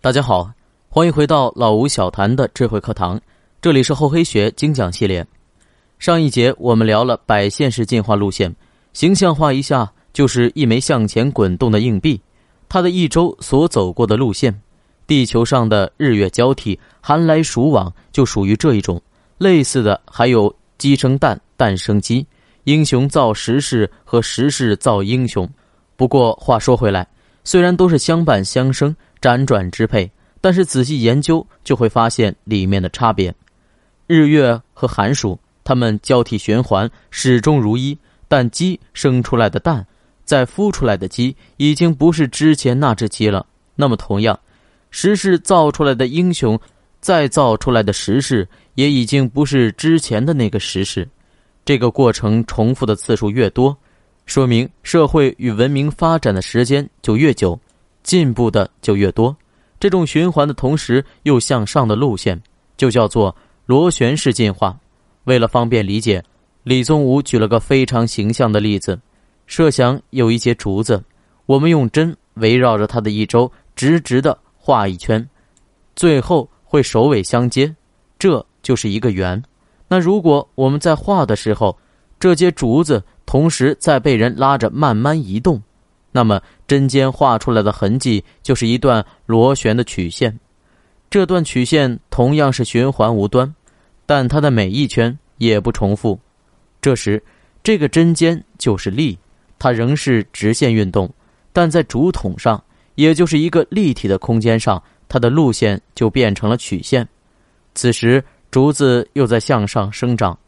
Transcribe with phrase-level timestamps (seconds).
[0.00, 0.48] 大家好，
[0.88, 3.20] 欢迎回到老吴小谈的智慧课堂，
[3.60, 5.26] 这里是厚黑学精讲系列。
[5.98, 8.54] 上一节我们聊了百线式进化路线，
[8.92, 12.20] 形象化一下就是一枚向前滚动的硬币，
[12.68, 14.56] 它的一周所走过的路线。
[15.08, 19.02] 地球上的日月交替、寒来暑往就属于这一种。
[19.36, 22.24] 类似的还有鸡生蛋，蛋生鸡，
[22.64, 25.48] 英雄造时势和时势造英雄。
[25.96, 27.04] 不过话说回来，
[27.42, 28.94] 虽然都是相伴相生。
[29.20, 30.10] 辗转支配，
[30.40, 33.34] 但是仔细研究就会发现里面的差别。
[34.06, 37.96] 日月和寒暑，它们交替循环，始终如一。
[38.30, 39.86] 但鸡生出来的蛋，
[40.22, 43.46] 再孵出来的鸡，已经不是之前那只鸡了。
[43.74, 44.38] 那么同样，
[44.90, 46.60] 时势造出来的英雄，
[47.00, 51.08] 再造出来的时势，也已经不是之前的那个时势。
[51.64, 53.74] 这个过程重复的次数越多，
[54.26, 57.58] 说明社会与文明发展的时间就越久。
[58.08, 59.36] 进步的就越多，
[59.78, 62.42] 这种循环的同时又向上的路线，
[62.74, 64.74] 就叫做螺旋式进化。
[65.24, 66.24] 为了方便理解，
[66.62, 68.98] 李宗吾举了个非常形象的例子：
[69.46, 71.04] 设想有一节竹子，
[71.44, 75.28] 我们用针围绕着它的一周直直的画一圈，
[75.94, 77.76] 最后会首尾相接，
[78.18, 79.42] 这就是一个圆。
[79.86, 81.78] 那如果我们在画的时候，
[82.18, 85.62] 这节竹子同时在被人拉着慢慢移动。
[86.10, 90.38] 那么针尖画出来的痕迹就是一段螺旋的曲线，
[91.10, 93.54] 这段曲线同样是循环无端，
[94.06, 96.18] 但它的每一圈也不重复。
[96.80, 97.22] 这时，
[97.62, 99.18] 这个针尖就是力，
[99.58, 101.12] 它仍是直线运动，
[101.52, 102.62] 但在竹筒上，
[102.94, 107.06] 也就是一个立体的空间上，它的路线就变成了曲线。
[107.74, 110.38] 此时，竹子又在向上生长，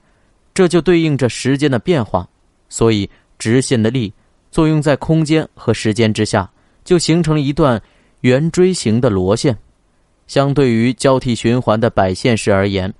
[0.55, 2.27] 这就对应着时间的变化，
[2.69, 3.09] 所以
[3.39, 4.13] 直线的力。
[4.51, 6.51] 作用在空间和时间之下，
[6.85, 7.81] 就形成了一段
[8.23, 9.57] 圆锥形的螺线。
[10.27, 12.93] 相对于交替循环的摆线式而言，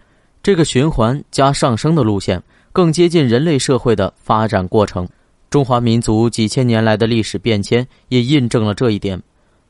[0.43, 2.43] 这个循环加上升的路线
[2.73, 5.09] 更接近人类社会的发展过程。
[5.49, 9.21] 中华民族几千年来的历史变迁也印证了这一点。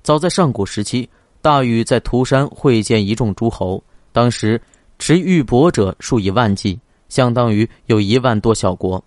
[0.03, 1.09] 早在上古时期，
[1.41, 4.61] 大禹在涂山会见一众诸侯，当时
[4.99, 6.79] 持玉帛者数以万计，
[7.09, 9.03] 相当于有一万多小国。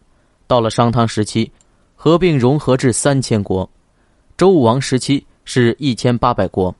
[0.47, 1.51] 到了商汤时期。
[2.03, 3.69] 合并融合至三千国，
[4.35, 6.75] 周武王时期是一千八百国，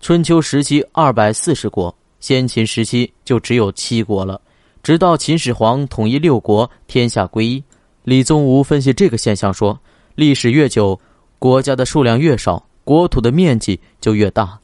[0.00, 4.38] 春秋时期二百四十国，先秦时期就只有七国了。
[4.82, 7.64] 直到秦始皇统一六国，天下归一。
[8.04, 9.80] 李宗吾分析这个现象说：
[10.14, 11.00] 历史越久，
[11.38, 14.58] 国家的数量越少，国土的面积就越大。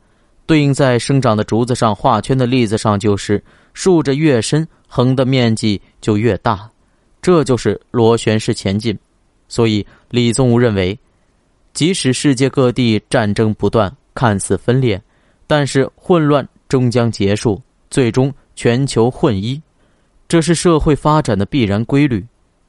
[0.44, 3.42] 对应在生长的竹子上画圈的例子上，就是
[3.72, 6.70] 竖着越深，横的面积就越大。
[7.22, 8.94] 这就是螺旋式前进。
[9.52, 10.98] 所以，李宗吾认为，
[11.74, 14.98] 即使世界各地战争不断，看似分裂，
[15.46, 17.60] 但是混乱终将结束，
[17.90, 19.60] 最终全球混一，
[20.26, 22.24] 这是社会发展的必然规律。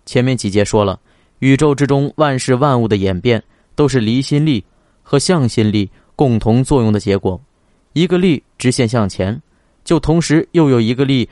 [0.05, 0.99] 前面几节说了，
[1.39, 3.41] 宇宙之中万事万物的演变，
[3.75, 4.61] 都是离心力
[5.01, 7.39] 和向心力共同作用的结果。
[7.93, 9.41] 一个力直线向前，
[9.85, 11.29] 就同时又有一个力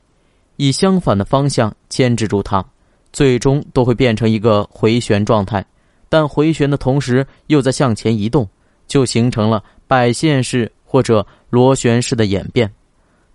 [0.56, 2.66] 以相反的方向牵制住它。
[3.14, 5.66] 最终都会变成一个回旋状态，
[6.08, 8.48] 但回旋的同时又在向前移动，
[8.88, 12.72] 就形成了摆线式或者螺旋式的演变。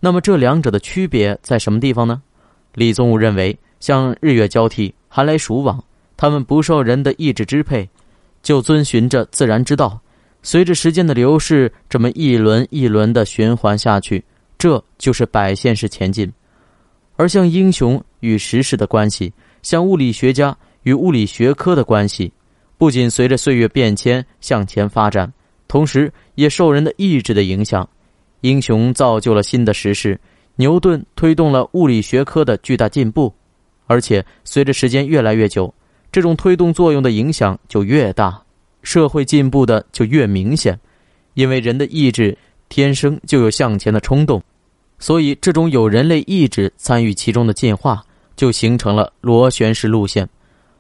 [0.01, 2.23] 那么这两者的区别在什么地方呢？
[2.75, 5.83] 李宗吾认为，像日月交替、寒来暑往，
[6.17, 7.89] 它们不受人的意志支配，
[8.43, 9.99] 就遵循着自然之道，
[10.43, 14.23] 随着时间的流逝，这么一轮一轮的循环下去，
[14.57, 16.33] 这就是摆线式前进。
[17.17, 19.33] 而像英雄与时势的关系。
[19.67, 22.33] 像物理学家与物理学科的关系，
[22.79, 25.33] 不仅随着岁月变迁向前发展，
[25.67, 27.89] 同时也受人的意志的影响。
[28.43, 30.17] 英雄造就了新的时势，
[30.55, 33.35] 牛顿推动了物理学科的巨大进步，
[33.89, 35.75] 而且随着时间越来越久，
[36.13, 38.41] 这种推动作用的影响就越大，
[38.83, 40.79] 社会进步的就越明显。
[41.35, 42.39] 因为人的意志
[42.69, 44.41] 天生就有向前的冲动，
[45.01, 48.01] 所以这种有人类意志参与其中的进化。
[48.37, 50.29] 就形成了螺旋式路线，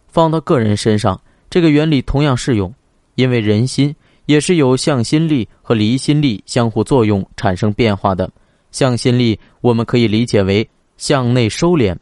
[0.07, 1.21] 放到个人身上，
[1.51, 2.73] 这个原理同样适用，
[3.15, 3.95] 因为人心
[4.27, 8.31] 也是由向心力和离心力相互作用产生变化的。
[8.71, 10.69] 向心力我们可以理解为
[10.99, 11.97] 向内收敛，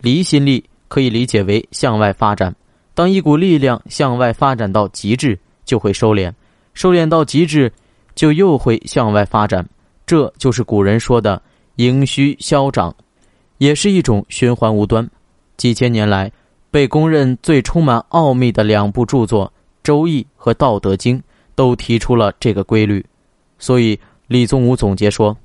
[0.00, 2.54] 离心力可以理解为向外发展。
[2.94, 6.30] 当一股力量向外发展到极致，就会收敛；
[6.74, 7.72] 收敛到极致，
[8.14, 9.66] 就又会向外发展。
[10.04, 11.40] 这就是古人说的
[11.76, 12.94] “盈虚消长”。
[13.58, 15.08] 也是一种循环无端。
[15.56, 16.32] 几千年来，
[16.70, 19.46] 被公认最充满奥秘的两部著作
[19.82, 21.18] 《周易》和《道德经》
[21.54, 23.04] 都提出了这个规律。
[23.58, 25.36] 所以，李宗吾总结说：“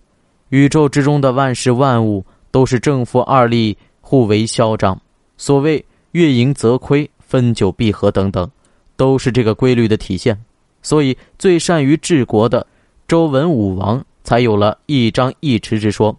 [0.49, 5.01] 宇宙之中的万事万物都是正负二力互为消长，
[5.35, 8.47] 所谓月盈则亏，分久必合等等，
[8.95, 10.39] 都是这个规律的体现。
[10.83, 12.67] 所以，最善于治国的
[13.07, 16.15] 周文武王才有了一张一弛之说，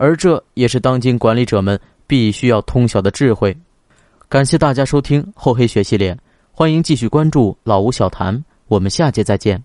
[0.00, 3.54] 而这也是当今管理者们必须要通晓的智慧。”
[4.30, 6.16] 感谢大家收听厚黑学系列，
[6.50, 9.62] 欢迎继续关注老吴小谈，我们下节再见。